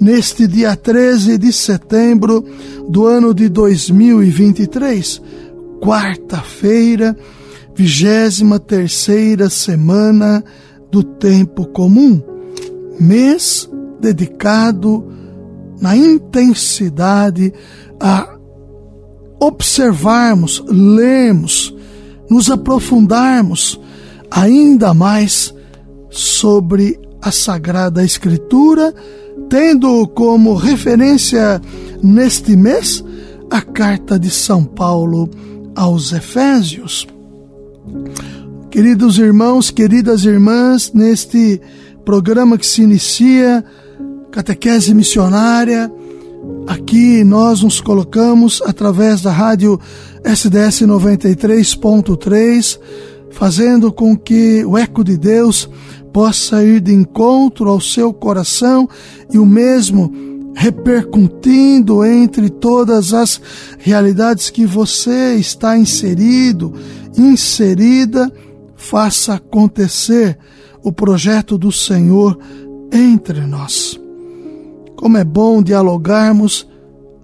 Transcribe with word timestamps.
neste 0.00 0.46
dia 0.46 0.74
13 0.74 1.36
de 1.36 1.52
setembro 1.52 2.42
do 2.88 3.06
ano 3.06 3.34
de 3.34 3.48
2023, 3.50 5.20
quarta-feira, 5.80 7.14
vigésima 7.74 8.58
terceira 8.58 9.50
semana 9.50 10.42
do 10.90 11.02
tempo 11.04 11.66
comum, 11.66 12.22
mês 12.98 13.68
dedicado 14.00 15.06
na 15.80 15.94
intensidade 15.96 17.52
a 18.00 18.36
observarmos, 19.38 20.62
lermos, 20.66 21.74
nos 22.28 22.50
aprofundarmos 22.50 23.80
ainda 24.30 24.94
mais 24.94 25.54
sobre 26.10 26.98
a 27.22 27.30
Sagrada 27.30 28.04
Escritura 28.04 28.94
tendo 29.50 30.06
como 30.06 30.54
referência 30.54 31.60
neste 32.00 32.56
mês 32.56 33.04
a 33.50 33.60
carta 33.60 34.16
de 34.16 34.30
São 34.30 34.64
Paulo 34.64 35.28
aos 35.74 36.12
Efésios. 36.12 37.06
Queridos 38.70 39.18
irmãos, 39.18 39.72
queridas 39.72 40.24
irmãs, 40.24 40.92
neste 40.94 41.60
programa 42.04 42.56
que 42.56 42.64
se 42.64 42.82
inicia, 42.82 43.64
Catequese 44.30 44.94
Missionária, 44.94 45.92
aqui 46.68 47.24
nós 47.24 47.62
nos 47.64 47.80
colocamos 47.80 48.62
através 48.64 49.20
da 49.20 49.32
rádio 49.32 49.80
SDS 50.24 50.82
93.3, 50.82 52.78
fazendo 53.32 53.92
com 53.92 54.16
que 54.16 54.64
o 54.64 54.78
eco 54.78 55.02
de 55.02 55.16
Deus 55.16 55.68
possa 56.12 56.64
ir 56.64 56.80
de 56.80 56.92
encontro 56.92 57.68
ao 57.68 57.80
seu 57.80 58.12
coração 58.12 58.88
e 59.32 59.38
o 59.38 59.46
mesmo 59.46 60.12
repercutindo 60.54 62.04
entre 62.04 62.50
todas 62.50 63.14
as 63.14 63.40
realidades 63.78 64.50
que 64.50 64.66
você 64.66 65.34
está 65.36 65.78
inserido, 65.78 66.74
inserida, 67.16 68.30
faça 68.76 69.34
acontecer 69.34 70.38
o 70.82 70.92
projeto 70.92 71.56
do 71.56 71.70
Senhor 71.70 72.38
entre 72.92 73.40
nós. 73.46 73.98
Como 74.96 75.16
é 75.16 75.24
bom 75.24 75.62
dialogarmos 75.62 76.66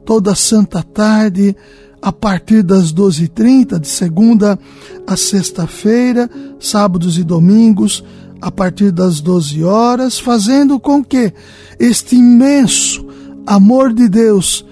toda 0.04 0.34
santa 0.34 0.82
tarde 0.82 1.56
a 2.00 2.12
partir 2.12 2.62
das 2.62 2.92
12h30, 2.92 3.80
de 3.80 3.88
segunda 3.88 4.58
a 5.06 5.16
sexta-feira, 5.16 6.30
sábados 6.60 7.18
e 7.18 7.24
domingos, 7.24 8.04
a 8.40 8.50
partir 8.50 8.90
das 8.90 9.20
12 9.20 9.62
horas, 9.64 10.18
fazendo 10.18 10.78
com 10.78 11.04
que 11.04 11.32
este 11.78 12.16
imenso 12.16 13.06
amor 13.46 13.92
de 13.92 14.08
Deus 14.08 14.64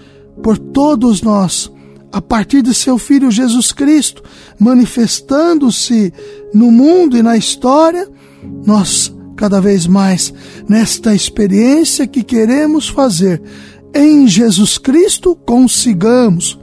por 0.42 0.58
todos 0.58 1.22
nós, 1.22 1.70
a 2.12 2.20
partir 2.20 2.62
de 2.62 2.74
seu 2.74 2.98
Filho 2.98 3.30
Jesus 3.30 3.72
Cristo, 3.72 4.22
manifestando-se 4.58 6.12
no 6.52 6.70
mundo 6.70 7.16
e 7.16 7.22
na 7.22 7.36
história, 7.36 8.08
nós 8.64 9.14
cada 9.36 9.60
vez 9.60 9.86
mais 9.86 10.32
nesta 10.68 11.14
experiência 11.14 12.06
que 12.06 12.22
queremos 12.22 12.88
fazer 12.88 13.42
em 13.94 14.26
Jesus 14.26 14.76
Cristo 14.76 15.36
consigamos 15.36 16.58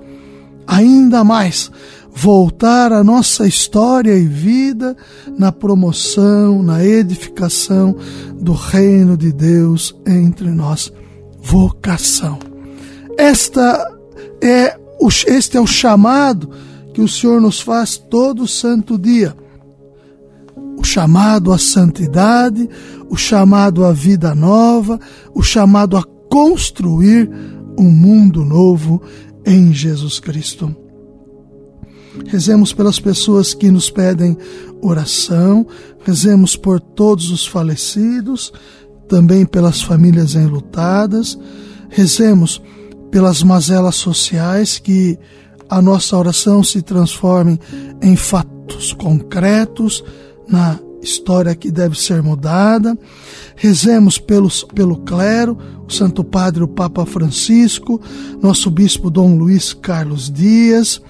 ainda 0.67 1.23
mais 1.23 1.71
voltar 2.21 2.93
a 2.93 3.03
nossa 3.03 3.47
história 3.47 4.15
e 4.15 4.27
vida 4.27 4.95
na 5.39 5.51
promoção, 5.51 6.61
na 6.61 6.85
edificação 6.85 7.95
do 8.39 8.53
reino 8.53 9.17
de 9.17 9.33
Deus 9.33 9.95
entre 10.05 10.51
nós. 10.51 10.93
Vocação. 11.41 12.37
Esta 13.17 13.91
é 14.39 14.77
o, 14.99 15.07
este 15.07 15.57
é 15.57 15.59
o 15.59 15.65
chamado 15.65 16.47
que 16.93 17.01
o 17.01 17.07
Senhor 17.07 17.41
nos 17.41 17.59
faz 17.59 17.97
todo 17.97 18.47
santo 18.47 18.99
dia. 18.99 19.35
O 20.77 20.83
chamado 20.83 21.51
à 21.51 21.57
santidade, 21.57 22.69
o 23.09 23.17
chamado 23.17 23.83
à 23.83 23.91
vida 23.91 24.35
nova, 24.35 24.99
o 25.33 25.41
chamado 25.41 25.97
a 25.97 26.03
construir 26.29 27.31
um 27.79 27.89
mundo 27.89 28.45
novo 28.45 29.01
em 29.43 29.73
Jesus 29.73 30.19
Cristo. 30.19 30.75
Rezemos 32.27 32.73
pelas 32.73 32.99
pessoas 32.99 33.53
que 33.53 33.71
nos 33.71 33.89
pedem 33.89 34.37
oração, 34.81 35.65
rezemos 36.03 36.55
por 36.55 36.79
todos 36.79 37.31
os 37.31 37.45
falecidos, 37.45 38.51
também 39.07 39.45
pelas 39.45 39.81
famílias 39.81 40.35
enlutadas, 40.35 41.37
rezemos 41.89 42.61
pelas 43.09 43.43
mazelas 43.43 43.95
sociais, 43.95 44.77
que 44.77 45.17
a 45.69 45.81
nossa 45.81 46.17
oração 46.17 46.63
se 46.63 46.81
transforme 46.81 47.59
em 48.01 48.15
fatos 48.15 48.93
concretos 48.93 50.03
na 50.47 50.79
história 51.01 51.55
que 51.55 51.71
deve 51.71 51.99
ser 51.99 52.21
mudada. 52.21 52.97
Rezemos 53.55 54.17
pelos, 54.17 54.63
pelo 54.63 54.97
clero, 54.97 55.57
o 55.87 55.91
Santo 55.91 56.23
Padre, 56.23 56.63
o 56.63 56.67
Papa 56.67 57.05
Francisco, 57.05 58.01
nosso 58.41 58.69
Bispo 58.69 59.09
Dom 59.09 59.35
Luiz 59.35 59.73
Carlos 59.73 60.31
Dias, 60.31 61.01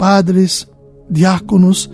padres, 0.00 0.66
diáconos, 1.10 1.90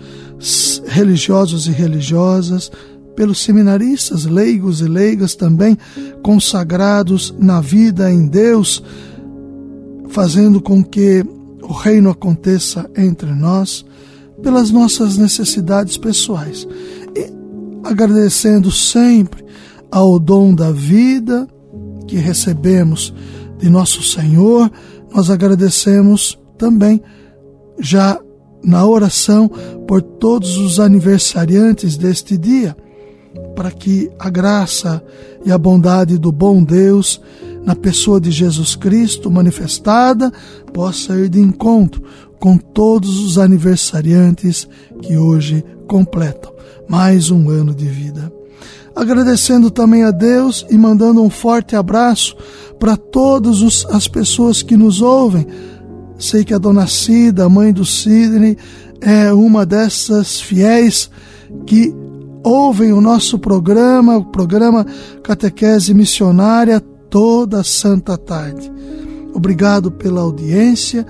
religiosos 0.85 1.67
e 1.67 1.71
religiosas, 1.71 2.71
pelos 3.17 3.43
seminaristas, 3.43 4.23
leigos 4.23 4.79
e 4.79 4.85
leigas 4.85 5.35
também 5.35 5.77
consagrados 6.23 7.35
na 7.37 7.59
vida 7.59 8.09
em 8.09 8.25
Deus, 8.25 8.81
fazendo 10.07 10.61
com 10.61 10.81
que 10.81 11.21
o 11.61 11.73
reino 11.73 12.09
aconteça 12.09 12.89
entre 12.95 13.29
nós, 13.35 13.85
pelas 14.41 14.71
nossas 14.71 15.17
necessidades 15.17 15.97
pessoais. 15.97 16.65
E 17.13 17.29
agradecendo 17.83 18.71
sempre 18.71 19.43
ao 19.91 20.17
dom 20.17 20.55
da 20.55 20.71
vida 20.71 21.45
que 22.07 22.15
recebemos 22.15 23.13
de 23.57 23.69
nosso 23.69 24.01
Senhor, 24.01 24.71
nós 25.13 25.29
agradecemos 25.29 26.39
também 26.57 27.01
já 27.79 28.19
na 28.63 28.85
oração 28.85 29.49
por 29.87 30.01
todos 30.01 30.57
os 30.57 30.79
aniversariantes 30.79 31.95
deste 31.95 32.37
dia, 32.37 32.75
para 33.55 33.71
que 33.71 34.09
a 34.19 34.29
graça 34.29 35.03
e 35.45 35.51
a 35.51 35.57
bondade 35.57 36.17
do 36.17 36.31
bom 36.31 36.63
Deus, 36.63 37.21
na 37.63 37.75
pessoa 37.75 38.19
de 38.19 38.31
Jesus 38.31 38.75
Cristo 38.75 39.29
manifestada, 39.29 40.31
possa 40.73 41.15
ir 41.15 41.29
de 41.29 41.39
encontro 41.39 42.03
com 42.39 42.57
todos 42.57 43.19
os 43.19 43.37
aniversariantes 43.37 44.67
que 45.01 45.17
hoje 45.17 45.63
completam 45.87 46.57
mais 46.87 47.29
um 47.29 47.49
ano 47.49 47.73
de 47.73 47.85
vida. 47.85 48.31
Agradecendo 48.95 49.69
também 49.69 50.03
a 50.03 50.11
Deus 50.11 50.65
e 50.69 50.77
mandando 50.77 51.21
um 51.21 51.29
forte 51.29 51.75
abraço 51.75 52.35
para 52.79 52.97
todas 52.97 53.85
as 53.91 54.07
pessoas 54.07 54.63
que 54.63 54.75
nos 54.75 55.01
ouvem 55.01 55.45
Sei 56.17 56.43
que 56.43 56.53
a 56.53 56.57
dona 56.57 56.87
Cida, 56.87 57.47
mãe 57.47 57.71
do 57.71 57.85
Sidney, 57.85 58.57
é 58.99 59.31
uma 59.31 59.65
dessas 59.65 60.41
fiéis 60.41 61.09
que 61.65 61.93
ouvem 62.43 62.91
o 62.91 63.01
nosso 63.01 63.37
programa, 63.37 64.17
o 64.17 64.25
programa 64.25 64.85
Catequese 65.23 65.93
Missionária, 65.93 66.79
toda 66.79 67.63
santa 67.63 68.17
tarde. 68.17 68.71
Obrigado 69.33 69.91
pela 69.91 70.21
audiência 70.21 71.05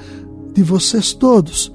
de 0.54 0.62
vocês 0.62 1.14
todos, 1.14 1.72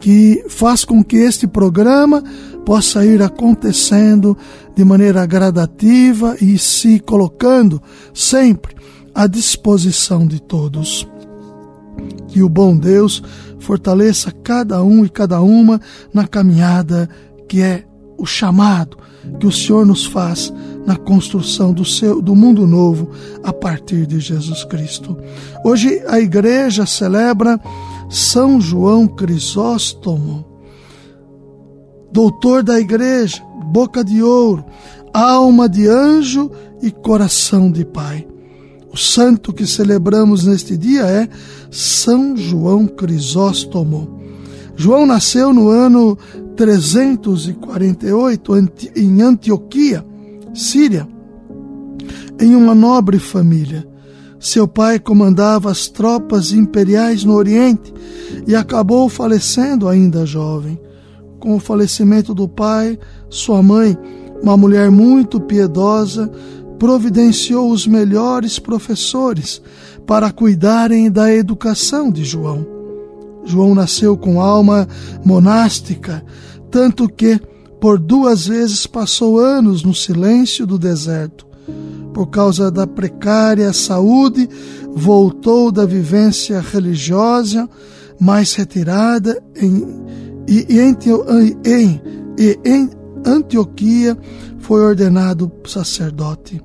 que 0.00 0.44
faz 0.48 0.84
com 0.84 1.02
que 1.02 1.16
este 1.16 1.46
programa 1.46 2.22
possa 2.66 3.06
ir 3.06 3.22
acontecendo 3.22 4.36
de 4.74 4.84
maneira 4.84 5.24
gradativa 5.24 6.36
e 6.40 6.58
se 6.58 7.00
colocando 7.00 7.80
sempre 8.12 8.76
à 9.14 9.26
disposição 9.26 10.26
de 10.26 10.42
todos. 10.42 11.08
Que 12.28 12.42
o 12.42 12.48
bom 12.48 12.76
Deus 12.76 13.22
fortaleça 13.58 14.30
cada 14.30 14.82
um 14.82 15.04
e 15.04 15.08
cada 15.08 15.40
uma 15.40 15.80
na 16.12 16.26
caminhada 16.26 17.08
que 17.48 17.62
é 17.62 17.84
o 18.18 18.26
chamado 18.26 18.96
que 19.38 19.46
o 19.46 19.52
Senhor 19.52 19.84
nos 19.84 20.06
faz 20.06 20.52
na 20.86 20.96
construção 20.96 21.72
do, 21.72 21.84
seu, 21.84 22.22
do 22.22 22.34
mundo 22.34 22.66
novo 22.66 23.10
a 23.42 23.52
partir 23.52 24.06
de 24.06 24.20
Jesus 24.20 24.64
Cristo. 24.64 25.16
Hoje 25.64 26.02
a 26.06 26.20
igreja 26.20 26.86
celebra 26.86 27.60
São 28.08 28.60
João 28.60 29.06
Crisóstomo, 29.06 30.46
doutor 32.12 32.62
da 32.62 32.78
igreja, 32.78 33.42
boca 33.66 34.04
de 34.04 34.22
ouro, 34.22 34.64
alma 35.12 35.68
de 35.68 35.88
anjo 35.88 36.50
e 36.80 36.90
coração 36.90 37.70
de 37.70 37.84
pai. 37.84 38.26
O 38.96 38.98
santo 38.98 39.52
que 39.52 39.66
celebramos 39.66 40.46
neste 40.46 40.74
dia 40.74 41.02
é 41.02 41.28
São 41.70 42.34
João 42.34 42.86
Crisóstomo. 42.86 44.22
João 44.74 45.04
nasceu 45.04 45.52
no 45.52 45.68
ano 45.68 46.16
348 46.56 48.52
em 48.96 49.20
Antioquia, 49.20 50.02
Síria, 50.54 51.06
em 52.40 52.54
uma 52.56 52.74
nobre 52.74 53.18
família. 53.18 53.86
Seu 54.40 54.66
pai 54.66 54.98
comandava 54.98 55.70
as 55.70 55.88
tropas 55.88 56.52
imperiais 56.52 57.22
no 57.22 57.34
Oriente 57.34 57.92
e 58.46 58.56
acabou 58.56 59.10
falecendo 59.10 59.90
ainda 59.90 60.24
jovem. 60.24 60.80
Com 61.38 61.56
o 61.56 61.60
falecimento 61.60 62.32
do 62.32 62.48
pai, 62.48 62.98
sua 63.28 63.62
mãe, 63.62 63.94
uma 64.42 64.56
mulher 64.56 64.90
muito 64.90 65.38
piedosa, 65.38 66.32
providenciou 66.78 67.70
os 67.70 67.86
melhores 67.86 68.58
professores 68.58 69.60
para 70.06 70.30
cuidarem 70.30 71.10
da 71.10 71.32
educação 71.32 72.10
de 72.10 72.24
João. 72.24 72.66
João 73.44 73.74
nasceu 73.74 74.16
com 74.16 74.40
alma 74.40 74.88
monástica, 75.24 76.24
tanto 76.70 77.08
que 77.08 77.40
por 77.80 77.98
duas 77.98 78.46
vezes 78.46 78.86
passou 78.86 79.38
anos 79.38 79.82
no 79.82 79.94
silêncio 79.94 80.66
do 80.66 80.78
deserto. 80.78 81.46
Por 82.12 82.28
causa 82.28 82.70
da 82.70 82.86
precária 82.86 83.72
saúde, 83.72 84.48
voltou 84.92 85.70
da 85.70 85.84
vivência 85.84 86.60
religiosa 86.60 87.68
mais 88.18 88.54
retirada 88.54 89.40
em, 89.54 89.86
e, 90.48 90.66
em, 90.80 92.00
e 92.38 92.58
em 92.64 92.90
Antioquia 93.24 94.16
foi 94.66 94.84
ordenado 94.84 95.50
sacerdote. 95.64 96.60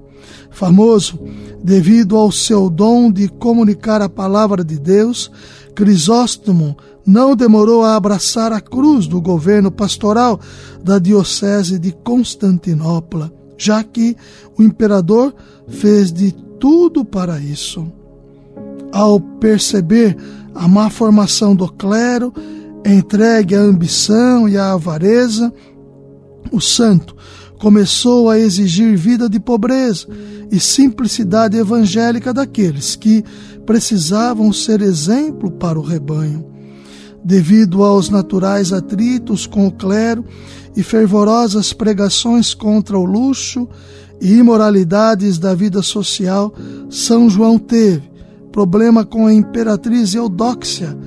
Famoso 0.50 1.20
devido 1.64 2.18
ao 2.18 2.32
seu 2.32 2.68
dom 2.68 3.12
de 3.12 3.28
comunicar 3.28 4.02
a 4.02 4.10
palavra 4.10 4.64
de 4.64 4.80
Deus, 4.80 5.32
Crisóstomo 5.76 6.76
não 7.06 7.36
demorou 7.36 7.84
a 7.84 7.96
abraçar 7.96 8.52
a 8.52 8.60
cruz 8.60 9.06
do 9.06 9.22
governo 9.22 9.72
pastoral 9.72 10.40
da 10.84 10.98
Diocese 10.98 11.78
de 11.78 11.92
Constantinopla, 11.92 13.32
já 13.56 13.84
que 13.84 14.18
o 14.58 14.64
imperador 14.64 15.34
fez 15.68 16.12
de 16.12 16.32
tudo 16.60 17.06
para 17.06 17.40
isso. 17.40 17.88
Ao 18.92 19.20
perceber 19.20 20.18
a 20.56 20.68
má 20.68 20.90
formação 20.90 21.56
do 21.56 21.72
clero, 21.72 22.34
entregue 22.84 23.56
à 23.56 23.60
ambição 23.60 24.50
e 24.50 24.58
à 24.58 24.74
avareza, 24.74 25.54
o 26.52 26.60
santo 26.60 27.16
começou 27.62 28.28
a 28.28 28.40
exigir 28.40 28.98
vida 28.98 29.30
de 29.30 29.40
pobreza 29.40 30.08
e 30.52 30.60
simplicidade 30.60 31.56
evangélica 31.56 32.34
daqueles 32.34 32.96
que 32.96 33.24
precisavam 33.68 34.52
ser 34.52 34.82
exemplo 34.82 35.52
para 35.52 35.80
o 35.80 35.84
rebanho. 35.84 36.44
Devido 37.24 37.84
aos 37.84 38.10
naturais 38.10 38.74
atritos 38.74 39.46
com 39.46 39.68
o 39.68 39.72
clero 39.72 40.26
e 40.76 40.82
fervorosas 40.82 41.72
pregações 41.72 42.56
contra 42.56 42.98
o 42.98 43.06
luxo 43.06 43.70
e 44.20 44.34
imoralidades 44.34 45.38
da 45.38 45.54
vida 45.54 45.84
social, 45.84 46.52
São 46.90 47.30
João 47.30 47.60
teve 47.60 48.10
problema 48.52 49.06
com 49.06 49.28
a 49.28 49.34
imperatriz 49.34 50.16
Eudóxia, 50.16 50.98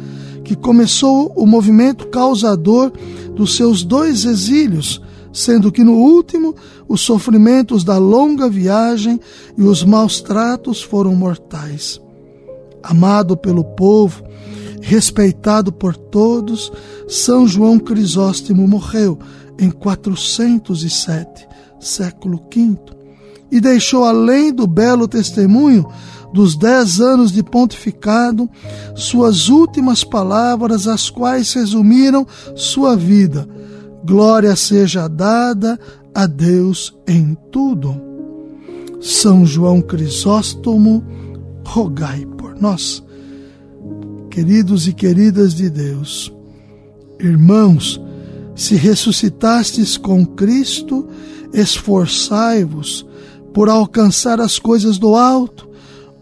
que 0.45 0.55
começou 0.55 1.33
o 1.35 1.47
movimento 1.47 2.07
causador 2.07 2.93
dos 3.35 3.57
seus 3.57 3.83
dois 3.83 4.25
exílios 4.25 5.03
sendo 5.35 5.73
que 5.73 5.83
no 5.83 5.95
último 5.95 6.55
os 6.89 7.01
sofrimentos 7.01 7.83
da 7.83 7.99
longa 7.99 8.49
viagem 8.49 9.21
e 9.59 9.65
os 9.65 9.83
maus 9.83 10.21
tratos 10.21 10.81
foram 10.81 11.15
mortais. 11.17 12.01
Amado 12.81 13.37
pelo 13.37 13.65
povo, 13.65 14.23
respeitado 14.81 15.73
por 15.73 15.97
todos, 15.97 16.73
São 17.09 17.49
João 17.49 17.81
Crisóstomo 17.81 18.69
morreu 18.69 19.19
em 19.59 19.71
407, 19.71 21.49
século 21.81 22.41
V, 22.55 22.79
e 23.51 23.61
deixou, 23.61 24.05
além 24.05 24.53
do 24.53 24.67
belo 24.67 25.09
testemunho 25.09 25.85
dos 26.33 26.57
dez 26.57 27.01
anos 27.01 27.33
de 27.33 27.43
pontificado, 27.43 28.49
suas 28.95 29.49
últimas 29.49 30.05
palavras, 30.05 30.87
as 30.87 31.11
quais 31.11 31.53
resumiram 31.53 32.27
sua 32.55 32.97
vida 32.97 33.49
Glória 34.05 34.55
seja 34.55 35.09
dada 35.09 35.81
a 36.15 36.27
Deus 36.27 36.95
em 37.09 37.35
tudo. 37.51 37.99
São 39.01 39.47
João 39.47 39.81
Crisóstomo, 39.81 41.03
rogai 41.65 42.27
por 42.37 42.55
nós. 42.61 43.03
Queridos 44.31 44.87
e 44.87 44.93
queridas 44.93 45.55
de 45.55 45.71
Deus, 45.71 46.31
irmãos, 47.19 48.01
se 48.55 48.75
ressuscitastes 48.75 49.97
com 49.97 50.27
Cristo, 50.27 51.09
esforçai-vos 51.53 53.07
por 53.55 53.71
alcançar 53.71 54.39
as 54.39 54.59
coisas 54.59 54.99
do 54.99 55.15
alto, 55.15 55.67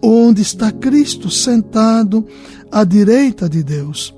onde 0.01 0.41
está 0.41 0.71
Cristo 0.71 1.31
sentado 1.31 2.25
à 2.71 2.85
direita 2.85 3.49
de 3.49 3.63
Deus. 3.65 4.15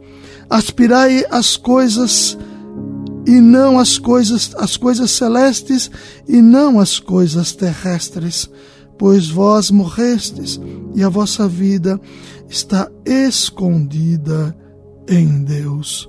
Aspirai 0.50 1.24
as 1.30 1.56
coisas 1.56 2.36
e 3.26 3.40
não 3.40 3.78
as 3.78 3.98
coisas 3.98 4.54
as 4.56 4.76
coisas 4.76 5.10
celestes 5.10 5.90
e 6.28 6.40
não 6.40 6.78
as 6.78 6.98
coisas 6.98 7.52
terrestres, 7.52 8.50
pois 8.98 9.28
vós 9.28 9.70
morrestes 9.70 10.60
e 10.94 11.02
a 11.02 11.08
vossa 11.08 11.48
vida 11.48 12.00
está 12.48 12.90
escondida 13.04 14.56
em 15.08 15.42
Deus. 15.44 16.08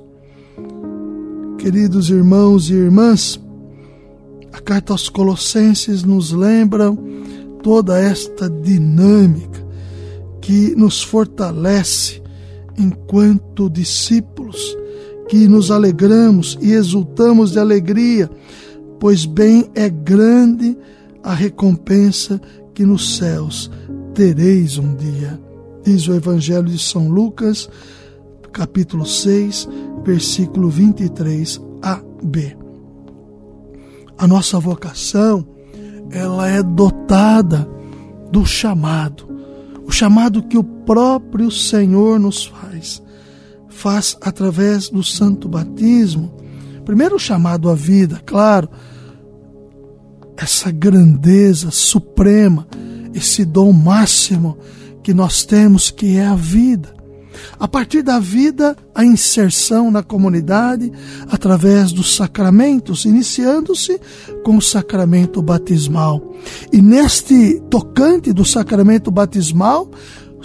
Queridos 1.58 2.10
irmãos 2.10 2.70
e 2.70 2.74
irmãs, 2.74 3.40
a 4.52 4.60
carta 4.60 4.94
aos 4.94 5.10
Colossenses 5.10 6.04
nos 6.04 6.32
lembra 6.32 6.96
toda 7.64 8.00
esta 8.00 8.50
dinâmica 8.50 9.66
que 10.42 10.76
nos 10.76 11.02
fortalece 11.02 12.22
enquanto 12.78 13.70
discípulos 13.70 14.78
que 15.36 15.50
nos 15.50 15.70
alegramos 15.70 16.58
e 16.62 16.72
exultamos 16.72 17.52
de 17.52 17.60
alegria, 17.60 18.32
pois 19.02 19.26
bem 19.26 19.70
é 19.76 19.90
grande 19.90 20.78
a 21.22 21.34
recompensa 21.34 22.40
que 22.74 22.86
nos 22.86 23.18
céus 23.18 23.70
tereis 24.14 24.78
um 24.78 24.96
dia. 24.96 25.38
Diz 25.84 26.08
o 26.08 26.14
Evangelho 26.14 26.70
de 26.70 26.80
São 26.80 27.10
Lucas, 27.10 27.70
capítulo 28.54 29.06
6, 29.06 29.68
versículo 30.06 30.70
23 30.70 31.60
a 31.82 32.00
B. 32.24 32.56
A 34.18 34.26
nossa 34.26 34.58
vocação, 34.58 35.46
ela 36.12 36.48
é 36.48 36.64
dotada 36.64 37.70
do 38.32 38.46
chamado, 38.46 39.28
o 39.86 39.92
chamado 39.92 40.44
que 40.44 40.58
o 40.58 40.64
próprio 40.64 41.52
Senhor 41.52 42.22
nos 42.22 42.46
faz 42.46 43.04
faz 43.76 44.18
através 44.22 44.90
do 44.90 45.04
santo 45.04 45.48
batismo. 45.48 46.34
Primeiro 46.86 47.20
chamado 47.20 47.70
à 47.70 47.76
vida, 47.76 48.22
claro, 48.26 48.70
essa 50.38 50.72
grandeza 50.72 51.72
suprema, 51.72 52.68
esse 53.14 53.44
dom 53.44 53.72
máximo 53.72 54.58
que 55.04 55.14
nós 55.14 55.44
temos, 55.44 55.92
que 55.92 56.18
é 56.18 56.26
a 56.26 56.36
vida. 56.36 56.96
A 57.60 57.68
partir 57.68 58.02
da 58.02 58.18
vida, 58.18 58.78
a 58.94 59.04
inserção 59.04 59.92
na 59.92 60.02
comunidade 60.02 60.92
através 61.30 61.92
dos 61.92 62.16
sacramentos, 62.16 63.04
iniciando-se 63.04 64.00
com 64.44 64.58
o 64.58 64.62
sacramento 64.62 65.42
batismal. 65.42 66.34
E 66.72 66.82
neste 66.82 67.62
tocante 67.70 68.32
do 68.32 68.46
sacramento 68.46 69.12
batismal, 69.12 69.90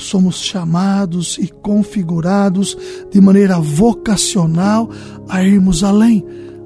somos 0.02 0.40
chamados 0.40 1.38
e 1.38 1.49
configurados 1.49 2.76
de 3.11 3.21
maneira 3.21 3.59
vocacional 3.59 4.90
a 5.28 5.45
irmos 5.45 5.85
além, 5.85 6.25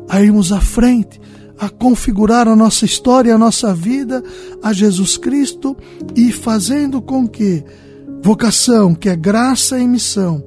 a 0.09 0.23
irmos 0.23 0.53
à 0.53 0.61
frente, 0.61 1.21
a 1.59 1.69
configurar 1.69 2.49
a 2.49 2.57
nossa 2.57 2.85
história, 2.85 3.35
a 3.35 3.39
nossa 3.39 3.75
vida 3.75 4.23
a 4.63 4.73
Jesus 4.73 5.17
Cristo 5.17 5.77
e 6.17 6.33
fazendo 6.33 7.01
com 7.01 7.29
que 7.29 7.65
vocação, 8.23 8.95
que 8.95 9.09
é 9.09 9.17
graça 9.17 9.79
e 9.79 9.87
missão, 9.87 10.43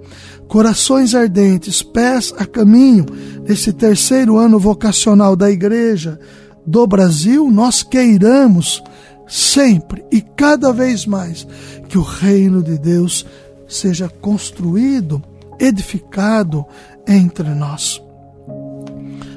corações 0.48 1.13
ardentes, 1.13 1.84
pés 1.84 2.34
a 2.38 2.46
caminho 2.46 3.06
desse 3.46 3.72
terceiro 3.72 4.38
ano 4.38 4.60
vocacional 4.60 5.36
da 5.36 5.51
Igreja 5.51 6.20
do 6.65 6.86
Brasil, 6.86 7.50
nós 7.50 7.84
queiramos 7.84 8.84
sempre 9.27 10.05
e 10.12 10.22
cada 10.22 10.72
vez 10.72 11.05
mais 11.05 11.48
que 11.89 11.98
o 11.98 12.01
reino 12.01 12.63
de 12.63 12.77
Deus 12.77 13.25
seja 13.67 14.10
construído, 14.10 15.22
edificado 15.60 16.65
entre 17.07 17.50
nós. 17.50 18.01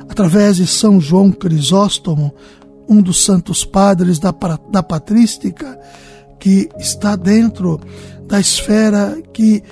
Através 0.09 0.57
de 0.57 0.67
São 0.67 1.01
João 1.01 1.33
Crisóstomo, 1.33 2.35
um 2.89 3.01
dos 3.01 3.25
santos 3.25 3.65
padres 3.65 4.19
da, 4.19 4.35
da 4.71 4.83
patrística, 4.83 5.79
que 6.39 6.69
está 6.79 7.15
dentro 7.15 7.81
da 8.27 8.41
esfera 8.41 9.21
que 9.33 9.63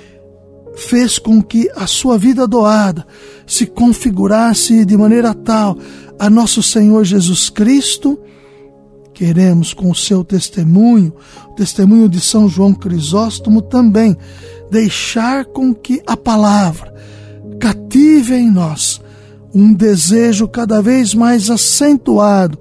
fez 0.75 1.19
com 1.19 1.41
que 1.41 1.69
a 1.75 1.85
sua 1.87 2.17
vida 2.17 2.47
doada 2.47 3.05
se 3.45 3.65
configurasse 3.65 4.85
de 4.85 4.95
maneira 4.95 5.33
tal 5.33 5.77
a 6.17 6.29
nosso 6.29 6.63
Senhor 6.63 7.03
Jesus 7.03 7.49
Cristo. 7.49 8.19
Queremos, 9.19 9.73
com 9.73 9.91
o 9.91 9.95
seu 9.95 10.23
testemunho, 10.23 11.13
o 11.49 11.53
testemunho 11.53 12.07
de 12.07 12.21
São 12.21 12.47
João 12.47 12.73
Crisóstomo 12.73 13.61
também, 13.61 14.15
deixar 14.71 15.43
com 15.43 15.75
que 15.75 16.01
a 16.07 16.15
palavra 16.15 16.93
cative 17.59 18.33
em 18.33 18.49
nós 18.49 19.01
um 19.53 19.73
desejo 19.73 20.47
cada 20.47 20.81
vez 20.81 21.13
mais 21.13 21.49
acentuado 21.49 22.57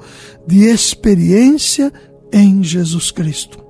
de 0.49 0.65
experiência 0.65 1.93
em 2.33 2.61
Jesus 2.61 3.13
Cristo. 3.13 3.65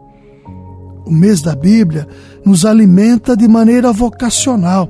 O 1.04 1.12
mês 1.12 1.42
da 1.42 1.54
Bíblia 1.54 2.08
nos 2.42 2.64
alimenta 2.64 3.36
de 3.36 3.46
maneira 3.46 3.92
vocacional. 3.92 4.88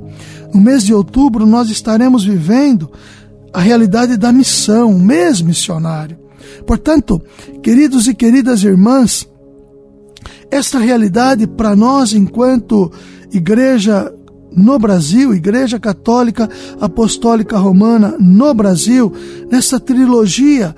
No 0.55 0.61
mês 0.61 0.85
de 0.85 0.95
outubro, 0.95 1.45
nós 1.45 1.69
estaremos 1.69 2.25
vivendo 2.25 2.93
a 3.53 3.59
realidade 3.59 4.17
da 4.17 4.31
missão, 4.31 4.93
o 4.93 5.01
mês 5.01 5.43
missionário. 5.43 6.28
Portanto, 6.67 7.21
queridos 7.63 8.07
e 8.07 8.15
queridas 8.15 8.63
irmãs, 8.63 9.29
esta 10.51 10.79
realidade 10.79 11.47
para 11.47 11.77
nós, 11.77 12.13
enquanto 12.13 12.91
igreja 13.33 14.13
no 14.51 14.79
Brasil, 14.79 15.35
Igreja 15.35 15.79
Católica 15.79 16.49
Apostólica 16.81 17.59
Romana 17.59 18.17
no 18.19 18.53
Brasil, 18.55 19.13
nessa 19.51 19.79
trilogia 19.79 20.75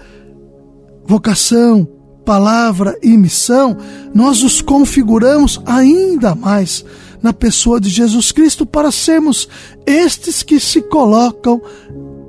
vocação, 1.06 1.88
palavra 2.24 2.96
e 3.02 3.16
missão, 3.16 3.76
nós 4.14 4.42
os 4.42 4.60
configuramos 4.60 5.60
ainda 5.66 6.34
mais 6.34 6.84
na 7.22 7.32
pessoa 7.32 7.80
de 7.80 7.88
Jesus 7.88 8.32
Cristo 8.32 8.64
para 8.64 8.92
sermos 8.92 9.48
estes 9.86 10.42
que 10.42 10.60
se 10.60 10.82
colocam 10.82 11.60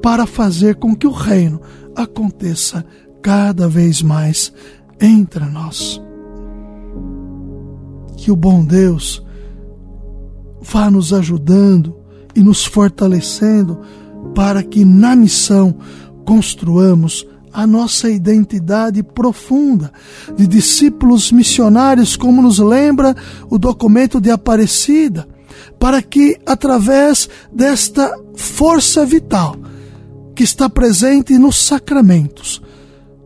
para 0.01 0.25
fazer 0.25 0.75
com 0.75 0.95
que 0.95 1.07
o 1.07 1.11
reino 1.11 1.61
aconteça 1.95 2.85
cada 3.21 3.67
vez 3.67 4.01
mais 4.01 4.51
entre 4.99 5.45
nós. 5.45 6.01
Que 8.17 8.31
o 8.31 8.35
bom 8.35 8.63
Deus 8.63 9.23
vá 10.61 10.91
nos 10.91 11.11
ajudando 11.13 11.97
e 12.35 12.41
nos 12.41 12.65
fortalecendo 12.65 13.79
para 14.35 14.63
que 14.63 14.85
na 14.85 15.15
missão 15.15 15.75
construamos 16.25 17.25
a 17.53 17.67
nossa 17.67 18.09
identidade 18.09 19.03
profunda 19.03 19.91
de 20.37 20.47
discípulos 20.47 21.31
missionários, 21.31 22.15
como 22.15 22.41
nos 22.41 22.59
lembra 22.59 23.15
o 23.49 23.57
documento 23.57 24.21
de 24.21 24.31
Aparecida, 24.31 25.27
para 25.77 26.01
que, 26.01 26.37
através 26.45 27.27
desta 27.51 28.15
força 28.35 29.05
vital 29.05 29.57
que 30.33 30.43
está 30.43 30.69
presente 30.69 31.37
nos 31.37 31.57
sacramentos, 31.57 32.61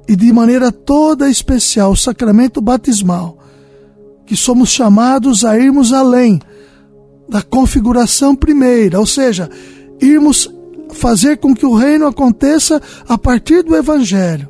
e 0.08 0.16
de 0.16 0.32
maneira 0.32 0.72
toda 0.72 1.30
especial 1.30 1.92
o 1.92 1.98
sacramento 1.98 2.62
batismal, 2.62 3.38
que 4.26 4.36
somos 4.36 4.70
chamados 4.70 5.44
a 5.44 5.58
irmos 5.58 5.92
além 5.92 6.40
da 7.28 7.42
configuração 7.42 8.36
primeira, 8.36 9.00
ou 9.00 9.06
seja, 9.06 9.50
irmos 10.00 10.50
fazer 10.94 11.38
com 11.38 11.54
que 11.54 11.66
o 11.66 11.76
reino 11.76 12.06
aconteça 12.06 12.82
a 13.08 13.18
partir 13.18 13.64
do 13.64 13.76
Evangelho. 13.76 14.50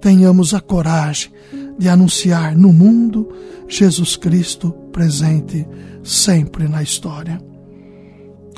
Tenhamos 0.00 0.54
a 0.54 0.60
coragem 0.60 1.30
de 1.78 1.88
anunciar 1.88 2.56
no 2.56 2.72
mundo 2.72 3.28
Jesus 3.68 4.16
Cristo 4.16 4.72
presente 4.92 5.66
sempre 6.02 6.66
na 6.66 6.82
história. 6.82 7.49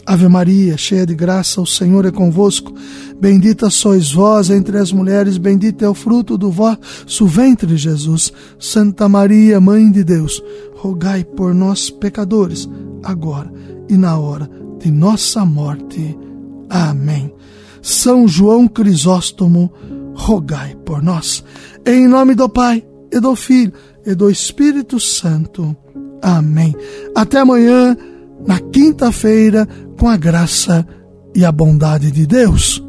Ave 0.04 0.28
Maria, 0.28 0.76
cheia 0.76 1.06
de 1.06 1.14
graça, 1.14 1.60
o 1.60 1.66
Senhor 1.66 2.04
é 2.04 2.10
convosco. 2.10 2.74
Bendita 3.20 3.70
sois 3.70 4.12
vós 4.12 4.50
entre 4.50 4.78
as 4.78 4.92
mulheres, 4.92 5.38
bendito 5.38 5.84
é 5.84 5.88
o 5.88 5.94
fruto 5.94 6.36
do 6.36 6.50
vosso 6.50 7.26
ventre, 7.26 7.76
Jesus. 7.76 8.32
Santa 8.58 9.08
Maria, 9.08 9.60
Mãe 9.60 9.90
de 9.90 10.02
Deus, 10.02 10.42
rogai 10.74 11.24
por 11.24 11.54
nós, 11.54 11.88
pecadores, 11.88 12.68
agora 13.02 13.52
e 13.88 13.96
na 13.96 14.18
hora 14.18 14.50
de 14.78 14.90
nossa 14.90 15.44
morte. 15.44 16.18
Amém. 16.68 17.32
São 17.80 18.26
João 18.26 18.66
Crisóstomo, 18.66 19.72
rogai 20.14 20.76
por 20.84 21.02
nós. 21.02 21.44
Em 21.86 22.08
nome 22.08 22.34
do 22.34 22.48
Pai, 22.48 22.84
e 23.12 23.20
do 23.20 23.36
Filho, 23.36 23.72
e 24.04 24.14
do 24.14 24.30
Espírito 24.30 24.98
Santo. 24.98 25.76
Amém. 26.22 26.74
Até 27.14 27.40
amanhã, 27.40 27.96
na 28.46 28.58
quinta-feira, 28.58 29.66
com 29.98 30.08
a 30.08 30.16
graça 30.16 30.86
e 31.34 31.44
a 31.44 31.52
bondade 31.52 32.10
de 32.10 32.26
Deus. 32.26 32.82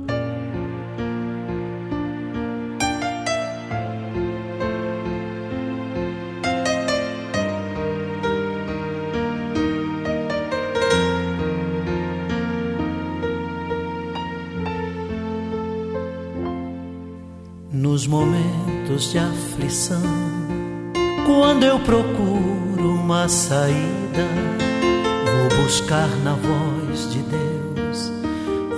Nos 17.71 18.07
momentos 18.07 19.11
de 19.11 19.19
aflição, 19.19 20.01
quando 21.25 21.63
eu 21.63 21.79
procuro 21.79 22.95
uma 22.95 23.27
saída, 23.27 24.62
buscar 25.61 26.09
na 26.23 26.33
voz 26.33 27.11
de 27.11 27.19
Deus 27.19 28.11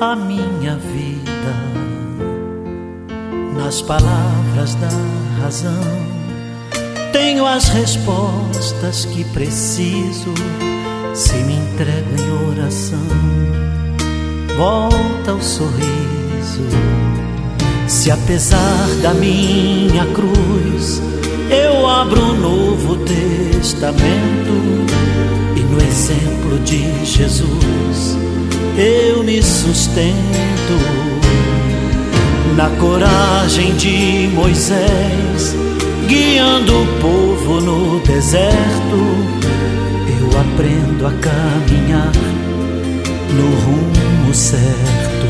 a 0.01 0.15
minha 0.15 0.75
vida. 0.75 1.55
Nas 3.57 3.81
palavras 3.81 4.75
da 4.75 4.89
razão, 5.41 5.83
tenho 7.11 7.45
as 7.45 7.69
respostas 7.69 9.05
que 9.05 9.23
preciso. 9.25 10.33
Se 11.13 11.35
me 11.35 11.53
entrego 11.53 12.09
em 12.19 12.51
oração, 12.51 13.07
volta 14.57 15.33
o 15.33 15.41
sorriso 15.41 16.25
se 17.87 18.11
apesar 18.11 18.87
da 19.01 19.13
minha 19.13 20.05
cruz 20.07 21.01
eu 21.49 21.87
abro 21.87 22.21
um 22.21 22.39
novo 22.39 22.97
testamento 22.97 24.84
no 25.75 25.83
exemplo 25.83 26.59
de 26.59 27.05
Jesus. 27.05 28.17
Eu 28.77 29.23
me 29.23 29.41
sustento 29.43 30.15
na 32.55 32.69
coragem 32.79 33.75
de 33.75 34.29
Moisés 34.33 35.55
guiando 36.07 36.81
o 36.81 36.85
povo 37.01 37.61
no 37.61 37.99
deserto. 37.99 38.97
Eu 40.19 40.39
aprendo 40.39 41.07
a 41.07 41.11
caminhar 41.11 42.11
no 43.33 43.49
rumo 43.65 44.33
certo. 44.33 45.25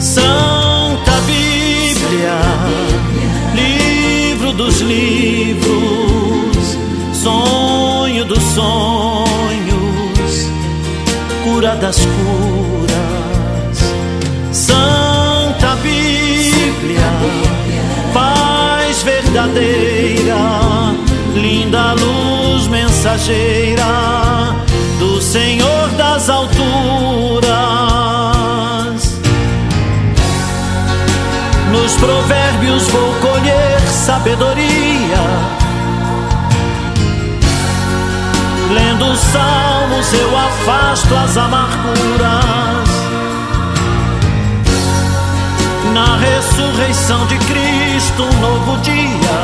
São 0.00 0.54
Bíblia, 1.26 2.38
livro 3.54 4.52
dos 4.52 4.80
livros, 4.80 5.72
sonho 7.14 8.24
dos 8.26 8.42
sonhos, 8.42 9.13
cura 11.64 11.76
das 11.76 11.96
curas, 11.96 13.78
Santa 14.52 15.76
Bíblia, 15.76 17.10
paz 18.12 19.02
verdadeira, 19.02 20.36
linda 21.34 21.94
luz 21.94 22.66
mensageira 22.68 24.54
do 24.98 25.22
Senhor 25.22 25.88
das 25.96 26.28
alturas. 26.28 27.54
Nos 31.72 31.94
provérbios 31.94 32.82
vou 32.88 33.14
colher 33.22 33.80
sabedoria. 33.88 35.63
lendo 38.74 39.06
os 39.06 39.20
salmos 39.20 40.12
eu 40.12 40.36
afasto 40.36 41.14
as 41.14 41.36
amarguras. 41.36 42.88
Na 45.92 46.16
ressurreição 46.16 47.26
de 47.26 47.38
Cristo, 47.38 48.22
um 48.24 48.40
novo 48.40 48.76
dia. 48.78 49.38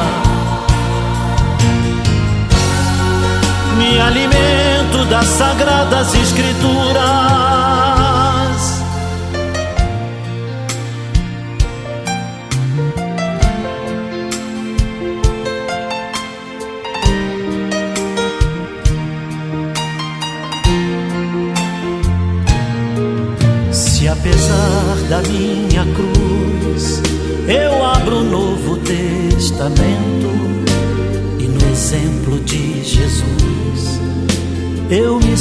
Me 3.79 4.01
alimento 4.01 5.05
das 5.09 5.27
sagradas 5.27 6.15
escrituras. 6.15 7.01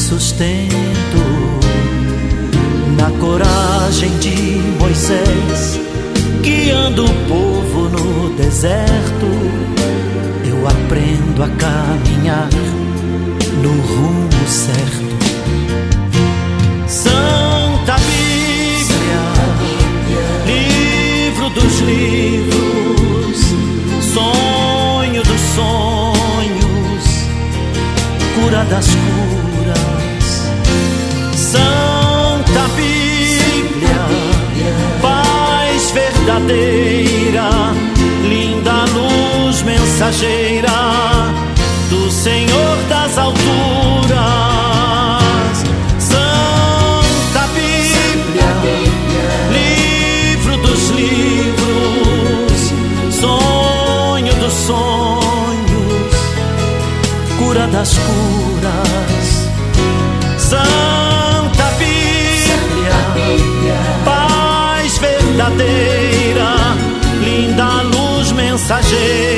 Sustento. 0.09 1.21
Na 2.97 3.11
coragem 3.19 4.09
de 4.17 4.59
Moisés, 4.79 5.79
guiando 6.41 7.05
o 7.05 7.13
povo 7.27 7.89
no 7.89 8.29
deserto, 8.35 9.27
eu 10.45 10.67
aprendo 10.67 11.43
a 11.43 11.49
caminhar 11.49 12.49
no 13.61 13.69
rumo 13.69 14.47
certo. 14.47 15.09
Santa 16.87 17.95
dos 21.55 21.79
livros, 21.79 23.37
sonho 24.13 25.23
dos 25.23 25.41
sonhos, 25.55 27.03
cura 28.35 28.63
das 28.65 28.85
curas, 28.85 29.28
mensageira 39.99 40.69
do 41.89 42.09
Senhor 42.09 42.77
das 42.87 43.17
alturas. 43.17 43.59
das 57.71 57.97
curas. 57.97 59.47
Santa 60.37 61.65
Bíblia, 61.77 62.93
paz 64.03 64.97
verdadeira, 64.97 66.55
linda 67.23 67.83
luz 67.83 68.31
mensageira 68.31 69.28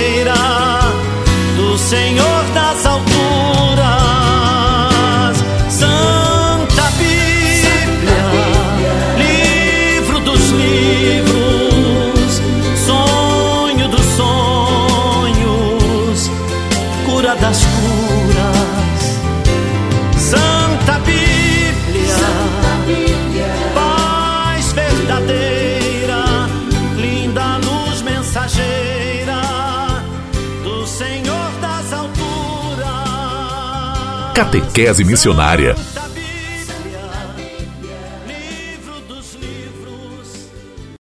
Catequese 34.41 35.03
Missionária 35.03 35.75